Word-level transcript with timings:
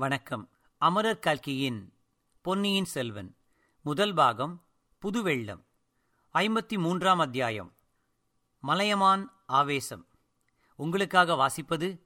வணக்கம். 0.00 0.48
அமரர் 0.76 1.18
கல்கியின் 1.18 1.92
பொன்னியின் 2.40 2.84
செல்வன். 2.84 3.36
முதல் 3.80 4.14
பாகம் 4.14 4.64
புதுவெள்ளம். 5.04 5.64
ஐம்பத்தி 6.34 6.78
மூன்றாம் 6.78 7.18
அத்தியாயம் 7.18 7.74
மலையமான் 8.60 9.32
ஆவேசம். 9.46 10.08
உங்களுக்காக 10.76 11.34
வாசிப்பது 11.34 12.00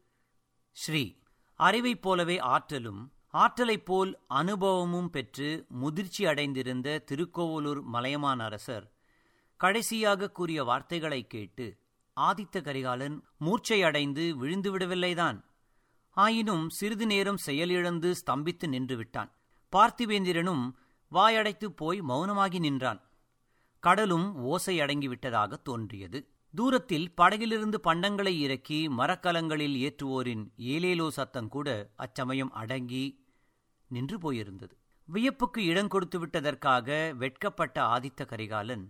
ஸ்ரீ. 0.72 1.18
அறிவைப் 1.54 2.02
போலவே 2.02 2.38
ஆற்றலும் 2.38 3.12
ஆற்றலைப் 3.28 3.86
போல் 3.86 4.20
அனுபவமும் 4.26 5.10
பெற்று 5.10 5.66
முதிர்ச்சி 5.68 6.26
அடைந்திருந்த 6.26 7.04
திருக்கோவலூர் 7.10 7.82
மலையமான் 7.82 8.40
அரசர் 8.40 8.92
கடைசியாக 9.56 10.30
கூறிய 10.30 10.64
வார்த்தைகளை 10.64 11.26
கேட்டு 11.26 11.78
ஆதித்த 12.20 12.62
கரிகாலன் 12.62 13.24
மூர்ச்சையடைந்து 13.40 14.30
விழுந்து 14.30 14.78
விடவில்லைதான் 14.78 15.44
ஆயினும் 16.16 16.70
சிறிது 16.70 17.06
நேரம் 17.06 17.36
செயலிழந்து 17.36 18.14
ஸ்தம்பித்து 18.14 18.66
நின்று 18.68 18.96
விட்டான் 18.96 19.30
பார்த்திவேந்திரனும் 19.72 20.64
வாயடைத்து 21.12 21.66
போய் 21.66 22.00
மௌனமாகி 22.02 22.58
நின்றான். 22.58 23.00
கடலும் 23.82 24.34
ஓசை 24.42 24.80
அடங்கிவிட்டதாக 24.80 25.62
தோன்றியது. 25.62 26.18
தூரத்தில் 26.54 27.14
படகிலிருந்து 27.14 27.78
பண்டங்களை 27.84 28.32
இறக்கி 28.38 28.88
மரக்கலங்களில் 28.88 29.76
ஏற்றுவோரின் 29.76 30.44
ஏலேலோ 30.56 31.08
சத்தம் 31.08 31.48
கூட 31.48 31.68
அச்சமயம் 31.96 32.52
அடங்கி 32.52 33.04
நின்று 33.90 34.18
போயிருந்தது. 34.18 34.74
வியப்புக்கு 35.08 35.60
இடம் 35.64 35.88
கொடுத்து 35.88 36.18
விட்டதற்காக 36.18 37.14
வெட்கப்பட்ட 37.14 37.76
ஆதித்த 37.84 38.26
கரிகாலன் 38.26 38.84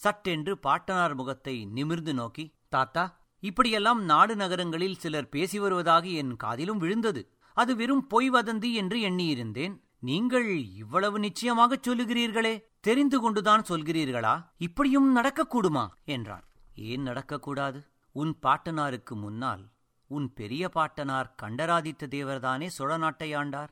சட்டென்று 0.00 0.58
பாட்டனார் 0.58 1.14
முகத்தை 1.14 1.64
நிமிர்ந்து 1.66 2.14
நோக்கி 2.14 2.44
தாத்தா 2.68 3.04
இப்படியெல்லாம் 3.44 4.04
நாடு 4.04 4.36
நகரங்களில் 4.36 4.96
சிலர் 4.96 5.28
பேசி 5.28 5.58
வருவதாக 5.58 6.06
என் 6.06 6.36
காதிலும் 6.36 6.78
விழுந்தது. 6.78 7.32
அது 7.52 7.76
வெறும் 7.76 8.06
பொய் 8.06 8.30
வதந்தி 8.30 8.72
என்று 8.72 8.96
எண்ணியிருந்தேன். 8.96 9.80
நீங்கள் 9.98 10.74
இவ்வளவு 10.74 11.18
நிச்சயமாகச் 11.18 11.88
சொல்லுகிறீர்களே? 11.88 12.62
தெரிந்து 12.80 13.20
கொண்டுதான் 13.20 13.64
சொல்கிறீர்களா? 13.68 14.50
இப்படியும் 14.58 15.16
நடக்கக்கூடுமா? 15.16 15.88
என்றான் 16.04 16.44
ஏன் 16.74 17.06
நடக்கக்கூடாது? 17.06 17.86
உன் 18.12 18.38
பாட்டனாருக்கு 18.42 19.10
முன்னால் 19.10 19.68
உன் 20.06 20.32
பெரிய 20.32 20.68
பாட்டனார் 20.68 21.34
கண்டராதித்த 21.34 22.06
தேவர்தானே 22.06 22.66
சோழ 22.66 22.96
நாட்டை 22.96 23.36
ஆண்டார். 23.36 23.68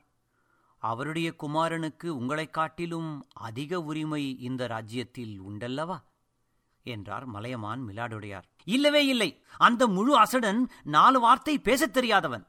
அவருடைய 0.78 1.34
குமாரனுக்கு 1.42 2.08
உங்களைக் 2.08 2.52
காட்டிலும் 2.52 3.26
அதிக 3.32 3.80
உரிமை 3.80 4.38
இந்த 4.38 4.66
ராஜ்யத்தில் 4.66 5.42
உண்டல்லவா? 5.42 6.02
என்றார் 6.82 7.26
மலையமான் 7.26 7.88
மிலாடுடையார். 7.88 8.42
இல்லவே 8.64 9.06
இல்லை. 9.06 9.44
அந்த 9.56 9.86
முழு 9.86 10.22
அசடன் 10.22 10.64
நாலு 10.82 11.20
வார்த்தை 11.20 11.58
பேசத் 11.58 11.92
தெரியாதவன். 11.92 12.46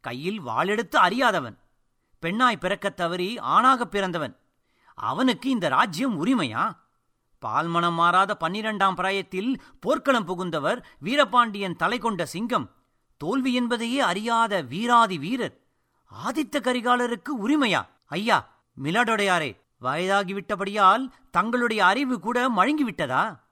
கையில் 0.00 0.40
வாளெடுத்து 0.40 0.96
அறியாதவன். 0.96 1.58
பெண்ணாய் 2.18 2.58
பிறக்கத் 2.58 2.96
தவறி 2.96 3.38
ஆணாகப் 3.38 3.90
பிறந்தவன். 3.90 4.38
அவனுக்கு 4.94 5.50
இந்த 5.50 5.68
ராஜ்யம் 5.68 6.26
உரிமையா? 6.26 6.76
பால்மணம் 7.46 7.92
மாறாத 7.92 8.36
பன்னிரண்டாம் 8.36 8.94
பிராயத்தில் 8.94 9.62
போர்க்களம் 9.80 10.28
புகுந்தவர் 10.28 10.82
வீரபாண்டியன் 10.98 11.76
தலை 11.76 11.98
கொண்ட 11.98 12.26
சிங்கம் 12.26 12.74
தோல்வி 13.16 13.54
என்பதையே 13.54 14.00
அறியாத 14.00 14.62
வீராதி 14.62 15.18
வீரர். 15.18 15.60
ஆதித்த 16.24 16.60
கரிகாலருக்கு 16.60 17.28
உரிமையா? 17.42 17.86
ஐயா 18.06 18.62
மிலாடொடையாரே 18.82 19.56
வயதாகிவிட்டபடியால் 19.80 21.08
தங்களுடைய 21.30 21.84
அறிவு 21.84 22.20
கூட 22.20 22.48
மழுங்கிவிட்டதா? 22.48 23.43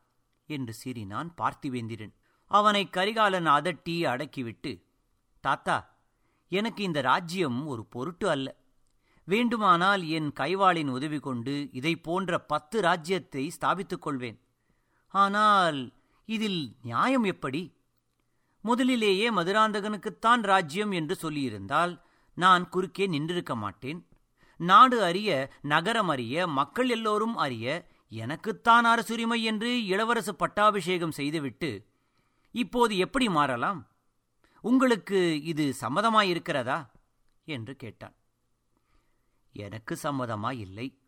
என்று 0.52 0.74
சீறினான் 0.82 1.30
பார்த்திவேந்திரன். 1.40 2.14
அவனை 2.50 2.82
கரிகாலன் 2.90 3.48
அதட்டி 3.56 3.96
அடக்கிவிட்டு 4.12 4.72
தாத்தா 5.44 5.76
எனக்கு 6.52 6.80
இந்த 6.84 7.00
ராஜ்யம் 7.00 7.60
ஒரு 7.66 7.82
பொருட்டு 7.84 8.26
அல்ல. 8.30 8.48
வேண்டுமானால் 9.28 10.02
என் 10.16 10.30
கைவாளின் 10.40 10.90
உதவி 10.90 11.18
கொண்டு 11.18 11.54
இதை 11.72 11.92
போன்ற 11.96 12.40
பத்து 12.52 12.76
ராஜ்யத்தை 12.80 13.44
ஸ்தாபித்துக் 13.56 14.04
கொள்வேன். 14.06 14.38
ஆனால் 15.14 15.80
இதில் 16.28 16.60
நியாயம் 16.82 17.24
எப்படி? 17.24 17.62
முதலிலேயே 18.64 19.26
மதுராந்தகனுக்குத்தான் 19.30 20.42
ராஜ்யம் 20.42 20.92
என்று 20.92 21.14
சொல்லியிருந்தால் 21.22 21.92
நான் 22.36 22.64
குறுக்கே 22.68 23.06
நின்றிருக்க 23.06 23.54
மாட்டேன். 23.56 24.00
நாடு 24.60 24.98
அறிய 25.02 25.30
நகரம் 25.62 26.08
அறிய 26.08 26.46
மக்கள் 26.58 26.90
எல்லோரும் 26.90 27.36
அறிய 27.36 27.66
எனக்குத்தான் 28.14 28.84
அரசுரிமை 28.84 29.42
என்று 29.42 29.68
இளவரசு 29.68 30.30
பட்டாபிஷேகம் 30.30 31.10
செய்துவிட்டு 31.10 31.86
இப்போது 32.50 32.96
எப்படி 32.96 33.28
மாறலாம்? 33.28 33.86
உங்களுக்கு 34.60 35.42
இது 35.42 35.74
சம்மதமாயிருக்கிறதா? 35.80 36.90
என்று 37.44 37.76
கேட்டான். 37.76 38.14
எனக்கு 39.52 39.98
சம்மதமாய் 40.02 40.58
இல்லை 40.58 40.98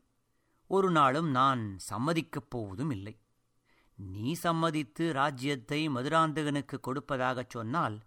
ஒரு 0.66 0.90
நாளும் 0.90 1.30
நான் 1.30 1.76
சம்மதிக்கப் 1.90 2.48
போவதும் 2.48 2.90
இல்லை. 2.90 3.18
நீ 3.94 4.32
சம்மதித்து 4.32 5.12
ராஜ்யத்தை 5.12 5.88
மதுராந்தகனுக்கு 5.88 6.80
கொடுப்பதாகச் 6.80 7.50
சொன்னால் 7.50 8.00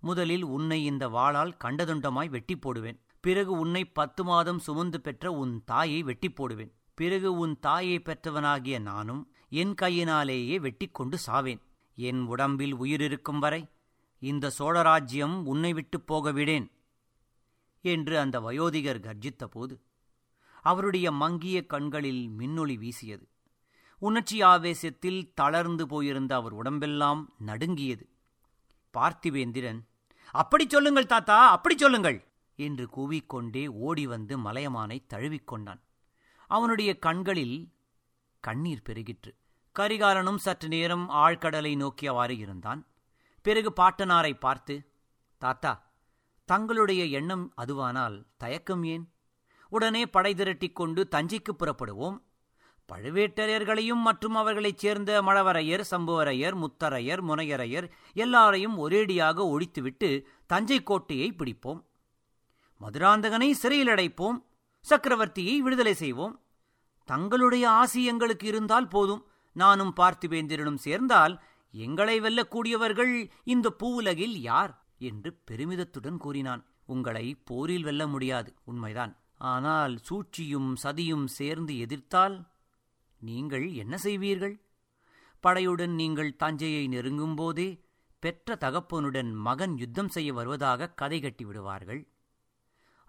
முதலில் 0.00 0.42
உன்னை 0.42 0.84
இந்த 0.84 1.08
வாளால் 1.08 1.56
கண்டதுண்டமாய் 1.64 2.28
வெட்டி 2.28 2.58
போடுவேன். 2.58 3.00
பிறகு 3.20 3.52
உன்னை 3.52 3.84
பத்து 3.84 4.24
மாதம் 4.24 4.58
சுமந்து 4.58 5.00
பெற்ற 5.00 5.32
உன் 5.32 5.62
தாயை 5.64 6.02
வெட்டி 6.02 6.30
போடுவேன். 6.30 6.74
பிறகு 7.00 7.28
உன் 7.42 7.52
தாயை 7.58 7.98
பெற்றவனாகிய 8.04 8.76
நானும் 8.80 9.20
என் 9.60 9.74
கையினாலேயே 9.74 10.56
வெட்டிக்கொண்டு 10.58 11.16
சாவேன். 11.26 11.62
என் 11.98 12.20
உடம்பில் 12.32 12.74
உயிரிருக்கும் 12.74 13.40
வரை 13.44 13.62
இந்த 14.22 14.50
சோழராஜ்யம் 14.58 15.36
உன்னை 15.52 15.72
விட்டு 15.72 15.98
போக 16.00 16.32
விடேன் 16.32 16.66
என்று 17.84 18.14
அந்த 18.18 18.36
வயோதிகர் 18.40 19.02
கர்ஜித்தபோது 19.06 19.74
அவருடைய 20.64 21.06
மங்கிய 21.22 21.58
கண்களில் 21.66 22.22
மின்னொளி 22.38 22.76
வீசியது. 22.78 23.26
உணர்ச்சி 24.02 24.38
ஆவேசத்தில் 24.42 25.20
தளர்ந்து 25.34 25.86
போயிருந்த 25.86 26.32
அவர் 26.34 26.52
உடம்பெல்லாம் 26.52 27.22
நடுங்கியது. 27.38 28.06
பார்த்திவேந்திரன் 28.94 29.80
அப்படி 30.34 30.64
சொல்லுங்கள் 30.68 31.12
தாத்தா 31.12 31.38
அப்படி 31.56 31.76
சொல்லுங்கள் 31.76 32.18
என்று 32.58 32.86
கூவிக்கொண்டே 32.96 33.64
ஓடி 33.86 34.06
வந்து 34.06 34.34
மலையமானை 34.38 34.98
தழுவிக்கொண்டான். 35.14 35.82
அவனுடைய 36.50 36.98
கண்களில் 36.98 37.56
கண்ணீர் 38.40 38.82
பெருகிற்று. 38.88 39.32
கரிகாலனும் 39.78 40.36
சற்று 40.36 40.68
நேரம் 40.68 41.10
ஆழ்கடலை 41.10 41.72
நோக்கியவாறு 41.76 42.36
இருந்தான். 42.38 42.86
பிறகு 43.42 43.72
பாட்டனாரை 43.76 44.32
பார்த்து 44.38 44.74
தாத்தா 45.38 45.72
தங்களுடைய 46.44 47.04
எண்ணம் 47.04 47.54
அதுவானால் 47.56 48.24
தயக்கம் 48.36 48.84
ஏன்? 48.84 49.12
உடனே 49.68 50.06
படை 50.06 50.34
திரட்டிக் 50.34 50.72
கொண்டு 50.72 51.08
தஞ்சைக்கு 51.10 51.52
புறப்படுவோம். 51.58 52.18
பழுவேட்டரையர்களையும் 52.92 54.02
மற்றும் 54.04 54.34
அவர்களைச் 54.34 54.78
சேர்ந்த 54.78 55.22
மழவரையர் 55.22 55.84
சம்புவரையர் 55.90 56.56
முத்தரையர் 56.56 57.22
முனையரையர் 57.22 57.90
எல்லாரையும் 58.12 58.76
ஒரேடியாக 58.78 59.38
ஒழித்துவிட்டு 59.44 60.24
தஞ்சை 60.46 60.82
கோட்டையை 60.82 61.32
பிடிப்போம். 61.32 61.84
மதுராந்தகனை 62.80 63.50
சிறையில் 63.50 63.88
அடைப்போம். 63.88 64.48
சக்கரவர்த்தியை 64.88 65.58
விடுதலை 65.58 65.94
செய்வோம். 65.94 66.40
தங்களுடைய 67.04 67.70
ஆசி 67.70 68.04
எங்களுக்கு 68.04 68.46
இருந்தால் 68.46 68.88
போதும். 68.88 69.26
நானும் 69.52 69.92
பார்த்திபேந்திரனும் 69.96 70.74
சேர்ந்தால் 70.74 71.42
எங்களை 71.70 72.20
வெல்லக்கூடியவர்கள் 72.20 73.30
இந்த 73.44 73.76
பூவுலகில் 73.82 74.36
யார்? 74.38 74.84
என்று 74.98 75.42
பெருமிதத்துடன் 75.50 76.16
கூறினான். 76.16 76.64
உங்களை 76.86 77.34
போரில் 77.44 77.82
வெல்ல 77.82 78.06
முடியாது. 78.06 78.54
உண்மைதான். 78.64 79.16
ஆனால் 79.38 79.98
சூழ்ச்சியும் 79.98 80.76
சதியும் 80.82 81.24
சேர்ந்து 81.24 81.78
எதிர்த்தால் 81.78 82.46
நீங்கள் 83.20 83.72
என்ன 83.72 83.96
செய்வீர்கள்? 83.96 84.60
படையுடன் 85.46 85.94
நீங்கள் 85.94 86.36
தஞ்சையை 86.36 86.88
நெருங்கும் 86.88 87.34
போதே 87.34 87.84
பெற்ற 88.18 88.56
தகப்பனுடன் 88.60 89.34
மகன் 89.34 89.78
யுத்தம் 89.78 90.08
செய்ய 90.08 90.32
வருவதாக 90.32 90.88
கதை 90.88 91.20
கட்டி 91.20 91.44
விடுவார்கள். 91.44 92.09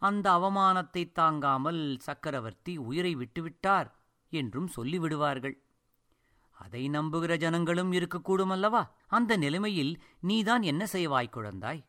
அந்த 0.02 0.28
அவமானத்தை 0.32 1.12
தாங்காமல் 1.12 1.82
சக்கரவர்த்தி 2.00 2.74
உயிரை 2.78 3.16
விட்டுவிட்டார் 3.16 3.90
என்றும் 4.34 4.70
சொல்லிவிடுவார்கள். 4.76 5.56
அதை 6.58 6.90
நம்புகிற 6.90 7.38
ஜனங்களும் 7.38 7.92
இருக்கக்கூடும் 7.92 8.50
அல்லவா? 8.50 8.82
அந்த 9.08 9.38
நிலைமையில் 9.38 9.94
நீதான் 10.22 10.62
என்ன 10.62 10.84
செய்வாய் 10.86 11.34
குழந்தாய்? 11.34 11.82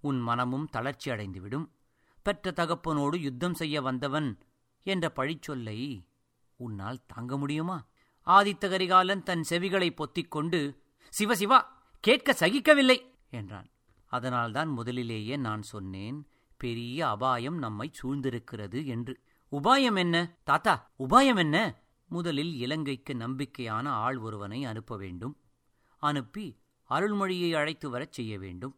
உன் 0.00 0.20
மனமும் 0.20 0.66
தளர்ச்சி 0.68 1.10
அடைந்துவிடும். 1.10 1.66
பெற்ற 2.22 2.52
தகப்பனோடு 2.56 3.16
யுத்தம் 3.18 3.54
செய்ய 3.54 3.76
வந்தவன் 3.82 4.28
என்ற 4.86 5.12
பழிச்சொல்லை 5.16 5.78
உன்னால் 6.60 7.04
தாங்க 7.06 7.36
முடியுமா? 7.36 7.78
ஆதித்த 8.26 8.64
கரிகாலன் 8.68 9.22
தன் 9.22 9.44
செவிகளை 9.50 9.88
பொத்திக்கொண்டு 9.92 10.60
சிவசிவா 11.12 11.58
கேட்க 12.04 12.34
சகிக்கவில்லை 12.40 12.98
என்றான். 13.30 13.68
அதனால்தான் 14.10 14.68
முதலிலேயே 14.68 15.36
நான் 15.36 15.62
சொன்னேன் 15.62 16.18
பெரிய 16.64 16.98
அபாயம் 17.08 17.58
நம்மை 17.58 17.88
சூழ்ந்திருக்கிறது 17.98 18.80
என்று. 18.94 19.14
உபாயம் 19.52 19.98
என்ன? 20.04 20.16
தாத்தா 20.44 20.74
உபாயம் 20.98 21.40
என்ன? 21.44 21.56
முதலில் 22.08 22.52
இலங்கைக்கு 22.64 23.12
நம்பிக்கையான 23.14 23.86
ஆள் 24.04 24.18
ஒருவனை 24.18 24.60
அனுப்ப 24.64 24.96
வேண்டும். 24.96 25.34
அனுப்பி 26.02 26.46
அருள்மொழியை 26.90 27.50
அழைத்து 27.54 27.86
வரச் 27.90 28.12
செய்ய 28.12 28.32
வேண்டும். 28.38 28.74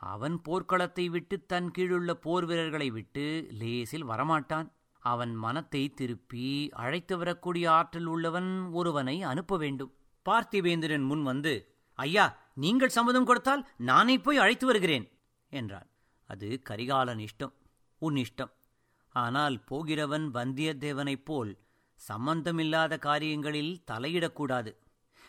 அவன் 0.00 0.36
போர்க்களத்தை 0.48 1.06
விட்டு 1.06 1.36
தன் 1.44 1.70
கீழுள்ள 1.78 2.10
போர் 2.24 2.46
வீரர்களை 2.46 2.88
விட்டு 2.90 3.24
லேசில் 3.60 4.06
வரமாட்டான். 4.10 4.68
அவன் 5.02 5.32
மனத்தை 5.44 5.82
திருப்பி 5.98 6.46
அழைத்து 6.84 7.14
வரக்கூடிய 7.18 7.66
ஆற்றல் 7.72 8.08
உள்ளவன் 8.14 8.50
ஒருவனை 8.72 9.16
அனுப்ப 9.32 9.56
வேண்டும். 9.56 9.92
பார்த்திவேந்திரன் 10.26 11.06
முன் 11.10 11.22
வந்து 11.22 11.54
ஐயா 11.98 12.26
நீங்கள் 12.54 12.96
சம்மதம் 12.96 13.28
கொடுத்தால் 13.28 13.62
நானே 13.90 14.16
போய் 14.18 14.42
அழைத்து 14.44 14.66
வருகிறேன் 14.66 15.06
என்றான். 15.52 15.88
அது 16.30 16.60
கரிகாலன் 16.62 17.18
இஷ்டம் 17.18 17.54
உன் 17.98 18.14
இஷ்டம் 18.14 18.52
ஆனால் 19.14 19.64
போகிறவன் 19.64 20.26
வந்தியத்தேவனைப் 20.34 21.24
போல் 21.24 21.52
சம்பந்தமில்லாத 22.00 22.98
காரியங்களில் 22.98 23.82
தலையிடக்கூடாது. 23.90 24.70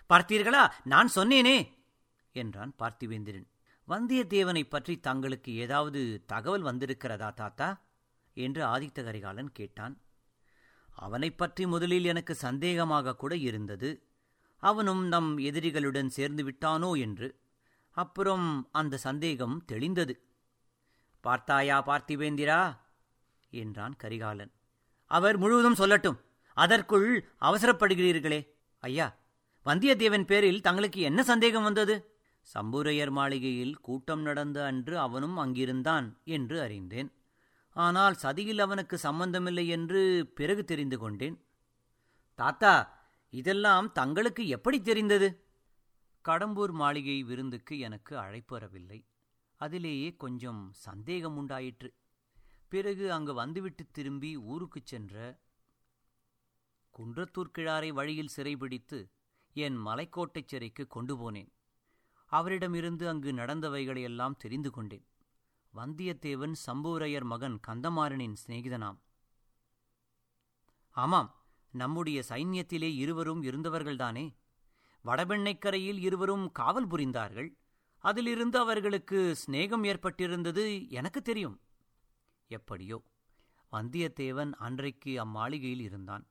பார்த்தீர்களா? 0.10 0.64
நான் 0.84 1.10
சொன்னேனே! 1.16 1.58
என்றான் 2.36 2.74
பார்த்திவேந்திரன். 2.80 3.48
வந்தியத்தேவனைப் 3.88 4.70
பற்றி 4.70 5.00
தங்களுக்கு 5.00 5.56
ஏதாவது 5.56 6.24
தகவல் 6.28 6.64
வந்திருக்கிறதா 6.64 7.34
தாத்தா? 7.34 7.70
என்று 8.38 8.66
ஆதித்த 8.66 9.04
கரிகாலன் 9.04 9.52
கேட்டான். 9.52 9.96
அவனைப் 10.96 11.38
பற்றி 11.38 11.68
முதலில் 11.68 12.06
எனக்கு 12.06 12.34
சந்தேகமாக 12.42 13.16
கூட 13.16 13.36
இருந்தது. 13.36 13.90
அவனும் 14.64 15.08
நம் 15.08 15.38
எதிரிகளுடன் 15.38 16.08
சேர்ந்து 16.08 16.44
விட்டானோ 16.44 17.00
என்று. 17.00 17.30
அப்புறம் 17.98 18.70
அந்த 18.72 18.98
சந்தேகம் 18.98 19.64
தெளிந்தது. 19.72 20.14
பார்த்தாயா 21.22 21.78
பார்த்திவேந்திரா 21.86 22.60
என்றான் 23.50 23.96
கரிகாலன். 23.96 24.52
அவர் 25.06 25.38
முழுவதும் 25.38 25.80
சொல்லட்டும் 25.80 26.20
அதற்குள் 26.58 27.10
அவசரப்படுகிறீர்களே. 27.42 28.48
ஐயா 28.84 29.08
வந்தியத்தேவன் 29.66 30.26
பேரில் 30.26 30.62
தங்களுக்கு 30.62 31.02
என்ன 31.02 31.24
சந்தேகம் 31.24 31.64
வந்தது? 31.64 31.96
சம்புரையர் 32.56 33.10
மாளிகையில் 33.10 33.76
கூட்டம் 33.80 34.22
நடந்த 34.22 34.66
அன்று 34.66 35.00
அவனும் 35.00 35.38
அங்கிருந்தான் 35.38 36.08
என்று 36.24 36.62
அறிந்தேன். 36.62 37.12
ஆனால் 37.76 38.14
சதியில் 38.14 38.60
அவனுக்கு 38.60 38.98
சம்பந்தமில்லை 38.98 39.68
என்று 39.68 40.02
பிறகு 40.36 40.64
தெரிந்து 40.64 40.98
கொண்டேன். 40.98 41.38
தாத்தா 42.40 42.74
இதெல்லாம் 43.34 43.92
தங்களுக்கு 43.92 44.48
எப்படி 44.48 44.82
தெரிந்தது? 44.82 45.30
கடம்பூர் 46.26 46.72
மாளிகை 46.72 47.24
விருந்துக்கு 47.24 47.80
எனக்கு 47.80 48.18
அழைப்பு 48.18 48.54
வரவில்லை. 48.56 49.00
அதிலேயே 49.62 50.16
கொஞ்சம் 50.16 50.74
சந்தேகம் 50.74 51.38
உண்டாயிற்று. 51.38 51.94
பிறகு 52.68 53.14
அங்கு 53.14 53.34
வந்துவிட்டு 53.34 53.92
திரும்பி 53.92 54.38
ஊருக்குச் 54.38 54.86
சென்ற 54.86 55.40
குன்றத்தூர் 56.98 57.52
கிழாரை 57.58 57.90
வழியில் 57.94 58.30
சிறைபிடித்து 58.36 59.12
என் 59.54 59.78
மலைக்கோட்டைச் 59.86 60.48
சிறைக்கு 60.48 60.88
கொண்டு 60.88 61.16
போனேன். 61.18 61.52
அவரிடமிருந்து 62.26 63.10
அங்கு 63.10 63.32
நடந்தவைகளையெல்லாம் 63.32 64.36
தெரிந்து 64.36 64.72
கொண்டேன். 64.72 65.06
வந்தியத்தேவன் 65.76 66.56
சம்பூரையர் 66.66 67.24
மகன் 67.24 67.60
கந்தமாறனின் 67.68 68.36
சிநேகிதனாம். 68.48 69.00
ஆமாம் 70.92 71.36
நம்முடைய 71.72 72.24
சைன்யத்திலே 72.30 72.96
இருவரும் 72.96 73.44
இருந்தவர்கள்தானே. 73.44 74.36
வடபெண்ணைக்கரையில் 75.06 76.00
இருவரும் 76.00 76.52
காவல் 76.52 76.88
புரிந்தார்கள். 76.88 77.60
அதிலிருந்து 78.04 78.58
அவர்களுக்கு 78.60 79.20
சிநேகம் 79.42 79.84
ஏற்பட்டிருந்தது 79.84 80.66
எனக்கு 80.90 81.22
தெரியும். 81.22 81.58
எப்படியோ 82.52 82.98
வந்தியத்தேவன் 83.72 84.52
அன்றைக்கு 84.58 85.12
அம்மாளிகையில் 85.26 85.84
இருந்தான். 85.88 86.24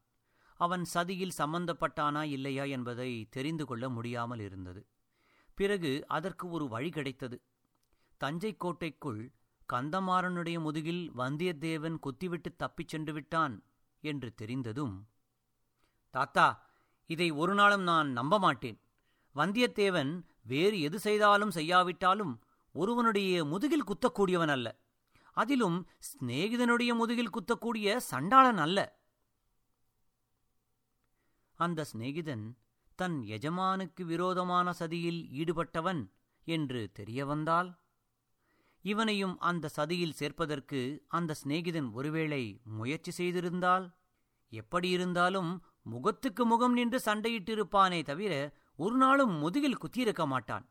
அவன் 0.61 0.85
சதியில் 0.95 1.39
சம்பந்தப்பட்டானா 1.39 2.23
இல்லையா 2.23 2.65
என்பதை 2.77 3.11
தெரிந்து 3.31 3.65
கொள்ள 3.67 3.85
முடியாமல் 3.89 4.39
இருந்தது. 4.39 4.83
பிறகு 5.59 5.93
அதற்கு 6.07 6.45
ஒரு 6.51 6.69
வழி 6.69 6.91
கிடைத்தது. 6.91 7.37
தஞ்சை 8.21 8.53
கோட்டைக்குள் 8.57 9.23
கந்தமாறனுடைய 9.69 10.61
முதுகில் 10.61 11.05
வந்தியத்தேவன் 11.17 11.97
குத்திவிட்டு 11.99 12.51
தப்பிச் 12.57 12.89
சென்று 12.89 13.13
விட்டான் 13.13 13.55
என்று 14.05 14.29
தெரிந்ததும் 14.35 14.95
தாத்தா 16.15 16.47
இதை 17.11 17.29
ஒரு 17.31 17.55
நாளும் 17.55 17.83
நான் 17.83 18.09
நம்ப 18.11 18.35
மாட்டேன். 18.39 18.79
வந்தியத்தேவன் 19.37 20.13
வேறு 20.47 20.81
எது 20.81 20.99
செய்தாலும் 20.99 21.51
செய்யாவிட்டாலும் 21.51 22.33
ஒருவனுடைய 22.75 23.45
முதுகில் 23.45 23.89
குத்தக்கூடியவன் 23.91 24.53
அல்ல. 24.57 24.69
அதிலும் 25.37 25.79
சிநேகிதனுடைய 26.09 26.91
முதுகில் 26.95 27.35
குத்தக்கூடிய 27.37 27.97
சண்டாளன் 28.11 28.61
அல்ல. 28.67 28.79
அந்த 31.59 31.85
சிநேகிதன் 31.85 32.45
தன் 32.99 33.19
எஜமானுக்கு 33.37 34.05
விரோதமான 34.05 34.73
சதியில் 34.73 35.21
ஈடுபட்டவன் 35.41 36.03
என்று 36.47 36.81
தெரிய 36.93 37.25
வந்தால் 37.27 37.71
இவனையும் 38.85 39.35
அந்த 39.41 39.71
சதியில் 39.77 40.19
சேர்ப்பதற்கு 40.21 40.81
அந்த 41.09 41.37
சிநேகிதன் 41.43 41.89
ஒருவேளை 41.93 42.43
முயற்சி 42.79 43.11
செய்திருந்தால் 43.11 43.87
எப்படியிருந்தாலும் 44.53 45.51
முகத்துக்கு 45.83 46.45
முகம் 46.45 46.73
நின்று 46.73 46.99
சண்டையிட்டிருப்பானே 47.05 48.03
தவிர 48.03 48.33
ஒரு 48.83 48.97
நாளும் 48.97 49.31
முதுகில் 49.31 49.77
குத்தியிருக்க 49.77 50.27
மாட்டான். 50.27 50.69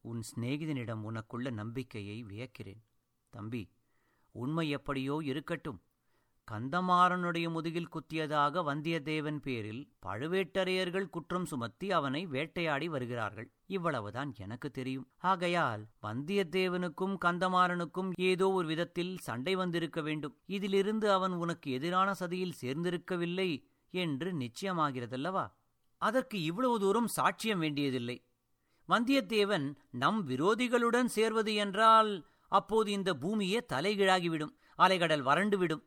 உன் 0.00 0.22
சிநேகிதனிடம் 0.30 1.02
உனக்குள்ள 1.10 1.50
நம்பிக்கையை 1.50 2.24
வியக்கிறேன். 2.24 2.80
தம்பி 3.30 3.70
உண்மை 4.30 4.70
எப்படியோ 4.70 5.20
இருக்கட்டும். 5.24 5.82
கந்தமாறனுடைய 6.52 7.50
முதுகில் 7.50 7.88
குத்தியதாக 7.88 8.62
வந்தியத்தேவன் 8.62 9.36
பேரில் 9.36 9.92
பழுவேட்டரையர்கள் 10.06 11.08
குற்றம் 11.08 11.44
சுமத்தி 11.44 11.92
அவனை 11.92 12.26
வேட்டையாடி 12.26 12.88
வருகிறார்கள். 12.88 13.52
இவ்வளவுதான் 13.66 14.34
எனக்கு 14.38 14.70
தெரியும். 14.70 15.08
ஆகையால் 15.18 15.88
வந்தியத்தேவனுக்கும் 16.02 17.16
கந்தமாறனுக்கும் 17.24 18.12
ஏதோ 18.14 18.50
ஒரு 18.50 18.66
விதத்தில் 18.66 19.18
சண்டை 19.18 19.54
வந்திருக்க 19.54 20.00
வேண்டும். 20.00 20.36
இதிலிருந்து 20.46 21.12
அவன் 21.12 21.32
உனக்கு 21.32 21.70
எதிரான 21.70 22.12
சதியில் 22.20 22.58
சேர்ந்திருக்கவில்லை 22.60 23.62
என்று 23.90 24.32
நிச்சயமாகிறதல்லவா? 24.32 25.46
அதற்கு 26.00 26.42
இவ்வளவு 26.42 26.76
தூரம் 26.80 27.08
சாட்சியம் 27.16 27.62
வேண்டியதில்லை. 27.64 28.16
வந்தியத்தேவன் 28.88 29.66
நம் 29.90 30.20
விரோதிகளுடன் 30.28 31.04
சேர்வது 31.04 31.54
என்றால் 31.54 32.12
அப்போது 32.48 32.90
இந்த 32.90 33.10
பூமியே 33.14 33.58
தலைகீழாகிவிடும் 33.72 34.54
அலைகடல் 34.78 35.24
வறண்டுவிடும் 35.28 35.82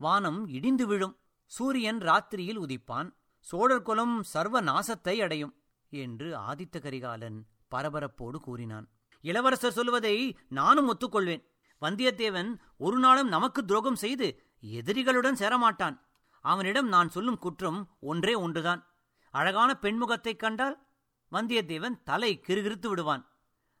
வானம் 0.00 0.40
இடிந்து 0.48 0.86
விழும் 0.86 1.14
சூரியன் 1.44 2.00
ராத்திரியில் 2.00 2.60
உதிப்பான் 2.64 3.08
சோழர் 3.38 3.82
குலம் 3.82 4.16
சர்வ 4.22 4.62
நாசத்தை 4.62 5.14
அடையும் 5.22 5.54
என்று 5.92 6.28
ஆதித்த 6.38 6.76
கரிகாலன் 6.80 7.38
பரபரப்போடு 7.74 8.38
கூறினான். 8.40 8.86
இளவரசர் 9.24 9.72
சொல்வதை 9.72 10.16
நானும் 10.48 10.88
ஒத்துக்கொள்வேன். 10.92 11.42
வந்தியத்தேவன் 11.82 12.50
ஒரு 12.78 12.98
நாளும் 12.98 13.28
நமக்கு 13.28 13.60
துரோகம் 13.64 13.96
செய்து 13.96 14.26
எதிரிகளுடன் 14.62 15.40
சேரமாட்டான். 15.42 15.96
அவனிடம் 16.44 16.88
நான் 16.88 17.08
சொல்லும் 17.08 17.38
குற்றம் 17.38 17.80
ஒன்றே 18.00 18.34
ஒன்றுதான். 18.34 18.82
அழகான 19.30 19.74
பெண்முகத்தைக் 19.74 20.38
கண்டால் 20.38 20.86
வந்தியத்தேவன் 21.32 22.02
தலை 22.02 22.40
கிறுகிறுத்து 22.46 22.88
விடுவான். 22.88 23.28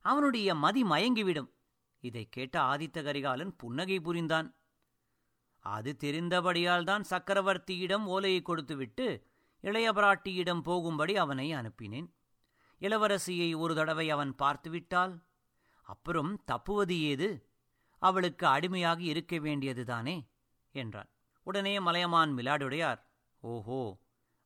அவனுடைய 0.00 0.54
மதி 0.54 0.84
மயங்கிவிடும். 0.84 1.50
இதைக் 2.00 2.32
கேட்ட 2.32 2.62
ஆதித்த 2.62 3.02
கரிகாலன் 3.02 3.56
புன்னகை 3.56 4.00
புரிந்தான். 4.00 4.54
அது 5.60 5.96
தெரிந்தபடியால் 5.96 6.84
தான் 6.84 7.04
சக்கரவர்த்தியிடம் 7.10 8.04
ஓலையை 8.04 8.42
கொடுத்துவிட்டு 8.42 9.26
இளைய 9.60 9.92
பிராட்டியிடம் 9.92 10.60
போகும்படி 10.60 11.16
அவனை 11.16 11.54
அனுப்பினேன். 11.54 12.14
இளவரசியை 12.80 13.56
ஒரு 13.56 13.74
தடவை 13.74 14.10
அவன் 14.10 14.34
பார்த்துவிட்டால் 14.34 15.22
அப்புறம் 15.82 16.44
தப்புவது 16.44 17.00
ஏது? 17.00 17.48
அவளுக்கு 17.98 18.46
அடிமையாகி 18.46 19.00
இருக்க 19.00 19.38
வேண்டியதுதானே? 19.38 20.28
என்றான். 20.72 21.08
உடனே 21.42 21.80
மலையமான் 21.80 22.36
மிலாடுடையார் 22.36 23.02
ஓஹோ 23.40 23.98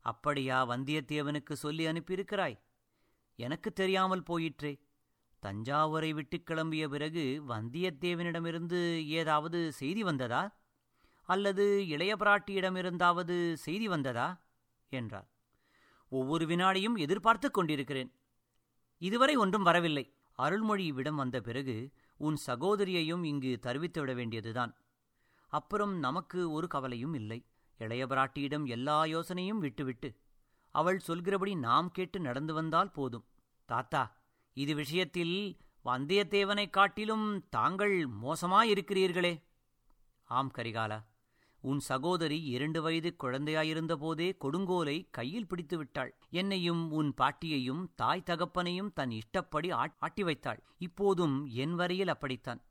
அப்படியா 0.04 0.68
வந்தியத்தேவனுக்கு 0.68 1.52
சொல்லி 1.52 1.86
அனுப்பியிருக்கிறாய்? 1.86 2.56
எனக்கு 3.38 3.72
தெரியாமல் 3.72 4.22
போயிற்றே. 4.22 4.72
தஞ்சாவூரை 5.42 6.10
விட்டு 6.10 6.42
கிளம்பிய 6.42 6.88
பிறகு 6.88 7.42
வந்தியத்தேவனிடமிருந்து 7.48 8.80
ஏதாவது 9.06 9.72
செய்தி 9.72 10.02
வந்ததா? 10.02 10.42
அல்லது 11.28 11.86
இளைய 11.86 12.16
பிராட்டியிடமிருந்தாவது 12.16 13.52
செய்தி 13.52 13.88
வந்ததா? 13.88 14.28
என்றார் 14.92 15.28
ஒவ்வொரு 16.08 16.46
வினாடியும் 16.46 16.96
எதிர்பார்த்துக் 16.96 17.54
கொண்டிருக்கிறேன். 17.54 18.10
இதுவரை 18.98 19.36
ஒன்றும் 19.36 19.62
வரவில்லை. 19.62 20.04
அருள்மொழி 20.38 20.84
இவ்விடம் 20.84 21.16
வந்த 21.16 21.40
பிறகு 21.40 21.76
உன் 22.16 22.36
சகோதரியையும் 22.46 23.24
இங்கு 23.24 23.58
தருவித்து 23.62 24.00
விட 24.00 24.12
வேண்டியதுதான். 24.14 24.72
அப்புறம் 25.52 25.94
நமக்கு 25.98 26.50
ஒரு 26.50 26.66
கவலையும் 26.66 27.14
இல்லை. 27.14 27.38
இளைய 27.78 28.06
பிராட்டியிடம் 28.06 28.66
எல்லா 28.66 29.04
யோசனையும் 29.04 29.58
விட்டுவிட்டு 29.58 30.16
அவள் 30.70 30.98
சொல்கிறபடி 30.98 31.54
நாம் 31.54 31.90
கேட்டு 31.90 32.20
நடந்து 32.20 32.54
வந்தால் 32.54 32.90
போதும். 32.90 33.24
தாத்தா 33.64 34.16
இது 34.52 34.74
விஷயத்தில் 34.74 35.56
வந்தியத்தேவனைக் 35.84 36.70
காட்டிலும் 36.70 37.48
தாங்கள் 37.48 38.08
மோசமாயிருக்கிறீர்களே. 38.22 39.42
ஆம் 40.24 40.52
கரிகாலா. 40.52 41.04
உன் 41.60 41.78
சகோதரி 41.78 42.42
இரண்டு 42.42 42.82
வயது 42.82 43.16
குழந்தையாயிருந்தபோதே 43.22 44.36
கொடுங்கோலை 44.40 45.08
கையில் 45.10 45.46
பிடித்து 45.46 45.76
விட்டாள். 45.76 46.18
என்னையும் 46.30 46.92
உன் 46.92 47.14
பாட்டியையும் 47.14 47.92
தாய் 47.94 48.22
தகப்பனையும் 48.26 48.92
தன் 48.92 49.10
இஷ்டப்படி 49.10 49.70
ஆட்டி 49.70 50.22
வைத்தாள். 50.22 50.64
இப்போதும் 50.78 51.46
என் 51.46 51.74
வரையில் 51.74 52.08
அப்படித்தான். 52.08 52.62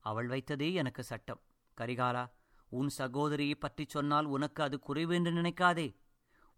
அவள் 0.00 0.28
வைத்ததே 0.28 0.72
எனக்கு 0.72 1.02
சட்டம். 1.02 1.40
கரிகாலா 1.80 2.30
உன் 2.78 2.88
சகோதரியை 2.88 3.54
பற்றி 3.54 3.84
சொன்னால் 3.88 4.24
உனக்கு 4.26 4.60
அது 4.62 4.76
குறைவு 4.78 5.14
என்று 5.14 5.32
நினைக்காதே. 5.32 5.88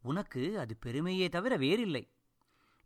உனக்கு 0.02 0.42
அது 0.58 0.76
பெருமையே 0.76 1.26
தவிர 1.28 1.56
வேறில்லை. 1.56 2.04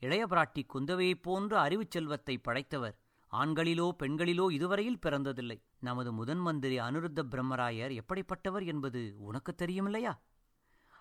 இளைய 0.02 0.24
பிராட்டி 0.26 0.62
குந்தவையைப் 0.74 1.22
போன்ற 1.22 1.52
அறிவுச் 1.60 1.90
செல்வத்தை 1.90 2.34
படைத்தவர் 2.38 2.96
ஆண்களிலோ 3.32 3.86
பெண்களிலோ 3.98 4.44
இதுவரையில் 4.50 5.02
பிறந்ததில்லை. 5.06 5.58
நமது 5.78 6.10
முதன் 6.12 6.38
மந்திரி 6.38 6.76
அனுருத்த 6.78 7.20
பிரம்மராயர் 7.32 7.92
எப்படிப்பட்டவர் 8.00 8.64
என்பது 8.64 9.00
உனக்கு 9.18 9.52
தெரியுமில்லையா? 9.54 10.12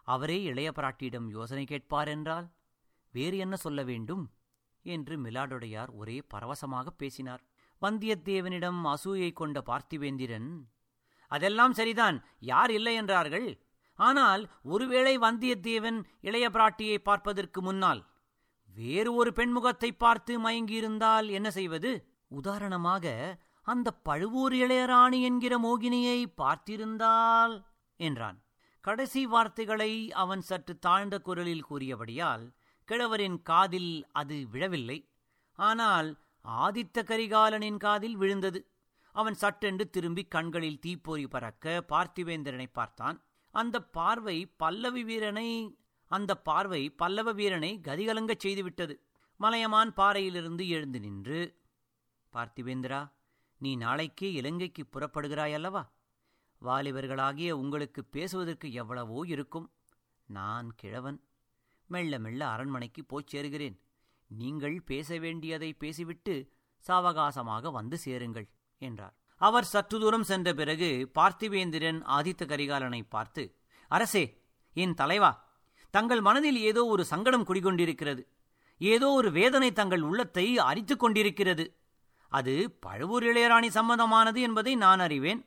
அவரே 0.07 0.37
இளைய 0.43 0.69
பிராட்டியிடம் 0.71 1.27
யோசனை 1.29 1.65
கேட்பார் 1.65 2.07
என்றால் 2.07 2.47
வேறு 3.13 3.37
என்ன 3.37 3.55
சொல்ல 3.55 3.83
வேண்டும்? 3.83 4.25
என்று 4.85 5.13
மிலாடுடையார் 5.17 5.91
ஒரே 5.91 6.17
பரவசமாக 6.27 6.89
பேசினார். 6.97 7.43
வந்தியத்தேவனிடம் 7.81 8.81
அசூயை 8.93 9.31
கொண்ட 9.33 9.63
பார்த்திவேந்திரன் 9.65 10.49
அதெல்லாம் 11.31 11.73
சரிதான். 11.73 12.17
யார் 12.51 12.71
இல்லை 12.71 12.93
என்றார்கள்? 12.95 13.47
ஆனால் 13.99 14.43
ஒருவேளை 14.63 15.13
வந்தியத்தேவன் 15.17 15.97
இளைய 16.21 16.45
பிராட்டியை 16.49 16.97
பார்ப்பதற்கு 16.97 17.61
முன்னால் 17.61 18.01
வேறு 18.75 19.11
ஒரு 19.13 19.31
பெண்முகத்தை 19.33 19.89
பார்த்து 19.91 20.33
மயங்கியிருந்தால் 20.39 21.27
என்ன 21.29 21.49
செய்வது? 21.51 21.91
உதாரணமாக 22.31 23.05
அந்த 23.67 23.91
பழுவூர் 24.07 24.53
இளையராணி 24.53 25.19
என்கிற 25.21 25.53
மோகினியை 25.59 26.19
பார்த்திருந்தால் 26.41 27.55
என்றான். 27.99 28.37
கடைசி 28.85 29.21
வார்த்தைகளை 29.25 29.91
அவன் 30.13 30.41
சற்று 30.41 30.73
தாழ்ந்த 30.79 31.15
குரலில் 31.19 31.67
கூறியபடியால் 31.69 32.45
கிழவரின் 32.89 33.39
காதில் 33.41 33.91
அது 34.11 34.35
விழவில்லை. 34.49 34.99
ஆனால் 35.59 36.09
ஆதித்த 36.45 37.03
கரிகாலனின் 37.03 37.77
காதில் 37.77 38.15
விழுந்தது. 38.15 38.59
அவன் 39.19 39.37
சட்டென்று 39.41 39.85
திரும்பி 39.89 40.23
கண்களில் 40.35 40.79
தீப்பொறி 40.79 41.25
பறக்க 41.33 41.65
பார்த்திவேந்திரனை 41.91 42.67
பார்த்தான். 42.71 43.17
அந்த 43.53 43.77
பார்வை 43.97 44.37
பல்லவி 44.61 45.03
வீரனை 45.03 45.47
அந்த 46.11 46.31
பார்வை 46.47 46.81
பல்லவ 47.01 47.29
வீரனை 47.39 47.71
கதிகலங்கச் 47.87 48.43
செய்துவிட்டது. 48.45 48.95
மலையமான் 49.39 49.91
பாறையிலிருந்து 49.93 50.63
எழுந்து 50.75 50.99
நின்று 51.05 51.39
பார்த்திவேந்திரா 52.33 53.01
நீ 53.61 53.71
நாளைக்கே 53.75 54.29
இலங்கைக்கு 54.31 54.83
புறப்படுகிறாயல்லவா 54.93 55.83
வாலிபர்களாகிய 56.61 57.49
உங்களுக்கு 57.61 58.01
பேசுவதற்கு 58.15 58.67
எவ்வளவோ 58.81 59.19
இருக்கும். 59.27 59.67
நான் 60.29 60.69
கிழவன். 60.75 61.19
மெல்ல 61.89 62.19
மெல்ல 62.19 62.41
அரண்மனைக்கு 62.53 63.01
போய்ச் 63.05 63.31
சேருகிறேன். 63.33 63.77
நீங்கள் 64.29 64.77
பேச 64.91 65.19
வேண்டியதை 65.25 65.71
பேசிவிட்டு 65.83 66.35
சாவகாசமாக 66.85 67.71
வந்து 67.71 67.97
சேருங்கள். 67.97 68.47
என்றார். 68.77 69.13
அவர் 69.37 69.63
சற்று 69.63 69.99
தூரம் 69.99 70.23
சென்ற 70.23 70.53
பிறகு 70.53 71.11
பார்த்திவேந்திரன் 71.15 72.01
ஆதித்த 72.17 72.45
கரிகாலனை 72.45 73.01
பார்த்து 73.09 73.55
அரசே 73.87 74.41
என் 74.73 74.93
தலைவா 74.93 75.45
தங்கள் 75.89 76.21
மனதில் 76.21 76.57
ஏதோ 76.57 76.85
ஒரு 76.85 77.05
சங்கடம் 77.05 77.45
குடிகொண்டிருக்கிறது. 77.45 78.23
ஏதோ 78.77 79.07
ஒரு 79.07 79.31
வேதனை 79.31 79.71
தங்கள் 79.71 80.01
உள்ளத்தை 80.01 80.57
அரித்துக் 80.57 80.99
கொண்டிருக்கிறது. 80.99 81.75
அது 82.29 82.71
பழுவூர் 82.79 83.23
இளையராணி 83.23 83.67
சம்பந்தமானது 83.67 84.39
என்பதை 84.41 84.75
நான் 84.75 84.99
அறிவேன். 84.99 85.45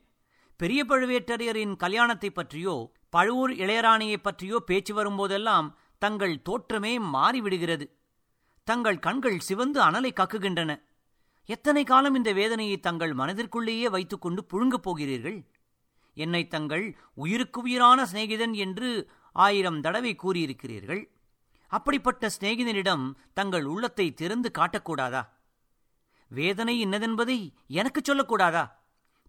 பெரிய 0.57 0.85
பழுவேட்டரையரின் 0.85 1.75
கல்யாணத்தை 1.75 2.29
பற்றியோ 2.29 2.91
பழுவூர் 3.09 3.51
இளையராணியைப் 3.51 4.23
பற்றியோ 4.23 4.59
பேச்சு 4.65 4.93
வரும்போதெல்லாம் 4.95 5.73
தங்கள் 5.97 6.41
தோற்றமே 6.49 6.99
மாறிவிடுகிறது. 7.13 7.89
தங்கள் 8.63 8.99
கண்கள் 8.99 9.39
சிவந்து 9.39 9.81
அனலை 9.81 10.11
கக்குகின்றன. 10.13 10.81
எத்தனை 11.53 11.83
காலம் 11.83 12.15
இந்த 12.15 12.31
வேதனையை 12.31 12.79
தங்கள் 12.79 13.13
மனதிற்குள்ளேயே 13.13 13.87
வைத்துக்கொண்டு 13.89 14.41
புழுங்கப் 14.51 14.85
போகிறீர்கள்? 14.85 15.39
என்னை 16.17 16.47
தங்கள் 16.47 16.97
உயிருக்கு 17.13 17.61
உயிரான 17.61 18.03
சிநேகிதன் 18.03 18.53
என்று 18.53 18.89
ஆயிரம் 19.31 19.81
தடவை 19.81 20.15
கூறியிருக்கிறீர்கள். 20.15 21.01
அப்படிப்பட்ட 21.67 22.29
சிநேகிதனிடம் 22.39 23.05
தங்கள் 23.33 23.65
உள்ளத்தை 23.65 24.13
திறந்து 24.13 24.51
காட்டக்கூடாதா? 24.57 25.21
வேதனை 26.27 26.85
இன்னதென்பதை 26.85 27.37
எனக்கு 27.67 28.01
சொல்லக்கூடாதா? 28.01 28.63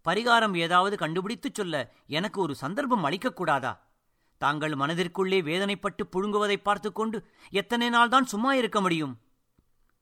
பரிகாரம் 0.05 0.55
ஏதாவது 0.57 0.95
கண்டுபிடித்துச் 0.95 1.53
சொல்ல 1.53 1.93
எனக்கு 2.07 2.41
ஒரு 2.41 2.55
சந்தர்ப்பம் 2.55 3.05
அளிக்கக்கூடாதா? 3.05 3.77
தாங்கள் 4.37 4.71
மனதிற்குள்ளே 4.71 5.41
வேதனைப்பட்டு 5.49 6.03
புழுங்குவதை 6.11 6.55
பார்த்துக்கொண்டு 6.55 7.17
எத்தனை 7.49 7.89
நாள்தான் 7.89 8.31
சும்மா 8.33 8.53
இருக்க 8.53 8.81
முடியும்? 8.81 9.15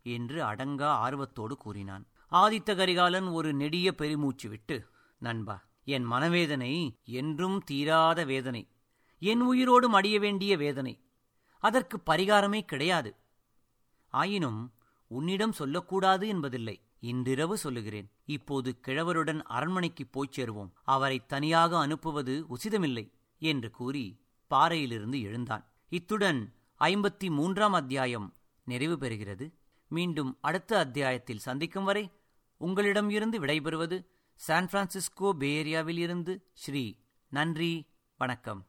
என்று 0.03 0.37
அடங்கா 0.43 0.89
ஆர்வத்தோடு 1.05 1.57
கூறினான். 1.57 2.05
ஆதித்த 2.31 2.75
கரிகாலன் 2.75 3.27
ஒரு 3.27 3.53
நெடிய 3.53 3.95
பெருமூச்சு 3.95 4.49
விட்டு 4.49 4.87
நண்பா 5.17 5.63
என் 5.85 6.03
மனவேதனை 6.03 6.97
என்றும் 7.03 7.63
தீராத 7.63 8.23
வேதனை. 8.25 8.67
என் 9.19 9.41
உயிரோடு 9.41 9.89
மடிய 9.89 10.19
வேண்டிய 10.19 10.57
வேதனை. 10.57 11.01
அதற்கு 11.59 12.01
பரிகாரமே 12.05 12.61
கிடையாது. 12.61 13.15
ஆயினும் 14.09 14.73
உன்னிடம் 15.07 15.51
சொல்லக்கூடாது 15.51 16.27
என்பதில்லை. 16.27 16.81
இன்றிரவு 16.99 17.57
சொல்லுகிறேன். 17.57 18.11
இப்போது 18.25 18.79
கிழவருடன் 18.87 19.41
அரண்மனைக்குப் 19.41 20.11
போய்ச் 20.11 20.39
சேருவோம். 20.39 20.71
அவரை 20.83 21.25
தனியாக 21.25 21.77
அனுப்புவது 21.77 22.45
உசிதமில்லை 22.49 23.11
என்று 23.39 23.71
கூறி 23.71 24.21
பாறையிலிருந்து 24.47 25.21
எழுந்தான். 25.21 25.65
இத்துடன் 25.89 26.53
ஐம்பத்தி 26.79 27.29
மூன்றாம் 27.29 27.73
அத்தியாயம் 27.73 28.33
நிறைவு 28.63 28.97
பெறுகிறது. 28.97 29.53
மீண்டும் 29.87 30.37
அடுத்த 30.41 30.79
அத்தியாயத்தில் 30.79 31.39
சந்திக்கும் 31.39 31.83
வரை 31.83 32.11
உங்களிடம் 32.61 33.09
இருந்து 33.09 33.37
விடைபெறுவது 33.39 33.97
சான் 34.39 34.69
பிரான்சிஸ்கோ 34.71 35.29
பே 35.31 35.51
ஏரியாவில் 35.61 36.01
இருந்து 36.05 36.33
ஸ்ரீ. 36.53 36.83
நன்றி. 37.31 37.71
வணக்கம். 38.19 38.61